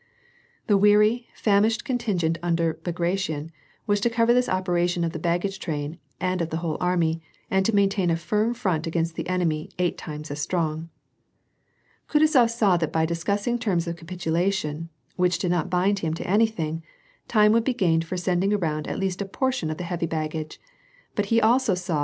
The 0.65 0.79
weary, 0.79 1.27
famished 1.35 1.85
contingent 1.85 2.39
under 2.41 2.73
Bagration 2.73 3.51
was 3.85 4.01
to 4.01 4.09
cover 4.09 4.33
this 4.33 4.49
operation 4.49 5.03
of 5.03 5.11
the 5.11 5.19
baggage 5.19 5.59
train 5.59 5.99
and 6.19 6.41
of 6.41 6.49
the 6.49 6.57
whole 6.65 6.77
army, 6.79 7.21
and 7.51 7.63
to 7.67 7.75
maintain 7.75 8.09
a 8.09 8.17
firm 8.17 8.55
front 8.55 8.87
against 8.87 9.19
an 9.19 9.27
enemy 9.27 9.69
eight 9.77 9.99
times 9.99 10.31
as 10.31 10.41
strong. 10.41 10.89
Kutuzof 12.09 12.49
saw 12.49 12.77
that 12.77 12.91
by 12.91 13.05
discussing 13.05 13.59
terms 13.59 13.85
of 13.85 13.95
capitulation, 13.95 14.89
which 15.17 15.37
did 15.37 15.51
not 15.51 15.69
bind 15.69 15.99
him 15.99 16.15
to 16.15 16.25
anything, 16.27 16.81
time 17.27 17.51
would 17.51 17.63
be 17.63 17.71
gained 17.71 18.03
for 18.03 18.17
sending 18.17 18.51
around 18.55 18.87
at 18.87 18.97
least 18.97 19.21
a 19.21 19.25
portion 19.25 19.69
of 19.69 19.77
the 19.77 19.83
heavy 19.83 20.07
baggage, 20.07 20.59
but 21.13 21.27
he 21.27 21.39
also 21.39 21.75
saw 21.75 21.99
t! 21.99 21.99